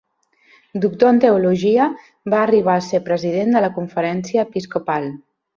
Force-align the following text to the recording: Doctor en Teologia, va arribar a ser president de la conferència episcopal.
Doctor 0.85 1.09
en 1.15 1.19
Teologia, 1.25 1.85
va 2.35 2.41
arribar 2.45 2.79
a 2.79 2.85
ser 2.89 3.03
president 3.13 3.55
de 3.59 3.65
la 3.67 3.73
conferència 3.79 4.51
episcopal. 4.51 5.11